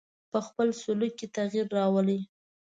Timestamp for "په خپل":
0.31-0.67